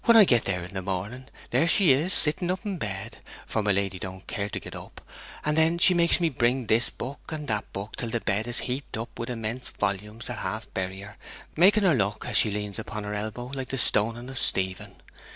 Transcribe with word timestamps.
When 0.05 0.17
I 0.17 0.23
get 0.25 0.45
there 0.45 0.63
in 0.63 0.73
the 0.73 0.81
morning, 0.81 1.27
there 1.51 1.67
she 1.67 1.91
is 1.91 2.11
sitting 2.11 2.49
up 2.49 2.65
in 2.65 2.79
bed, 2.79 3.17
for 3.45 3.61
my 3.61 3.71
lady 3.71 3.99
don't 3.99 4.25
care 4.25 4.49
to 4.49 4.59
get 4.59 4.75
up; 4.75 4.99
and 5.45 5.55
then 5.55 5.77
she 5.77 5.93
makes 5.93 6.19
me 6.19 6.27
bring 6.27 6.65
this 6.65 6.89
book 6.89 7.19
and 7.29 7.47
that 7.47 7.71
book, 7.71 7.97
till 7.97 8.09
the 8.09 8.19
bed 8.19 8.47
is 8.47 8.61
heaped 8.65 8.97
up 8.97 9.19
with 9.19 9.29
immense 9.29 9.69
volumes 9.69 10.25
that 10.25 10.39
half 10.39 10.65
bury 10.73 11.01
her, 11.01 11.17
making 11.55 11.83
her 11.83 11.93
look, 11.93 12.25
as 12.25 12.35
she 12.35 12.49
leans 12.49 12.79
upon 12.79 13.03
her 13.03 13.13
elbow, 13.13 13.51
like 13.53 13.69
the 13.69 13.77
stoning 13.77 14.27
of 14.29 14.39
Stephen. 14.39 14.95